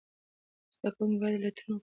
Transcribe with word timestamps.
زده 0.75 0.89
کوونکي 0.95 1.17
باید 1.21 1.41
لټون 1.43 1.69
وکړي. 1.73 1.79